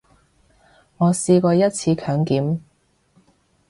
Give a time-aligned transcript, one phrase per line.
[0.97, 2.59] 我試過一次強檢